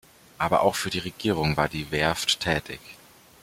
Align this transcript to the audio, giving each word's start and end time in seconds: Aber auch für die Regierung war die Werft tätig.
Aber 0.39 0.63
auch 0.63 0.73
für 0.73 0.89
die 0.89 0.97
Regierung 0.97 1.57
war 1.57 1.69
die 1.69 1.91
Werft 1.91 2.39
tätig. 2.39 2.79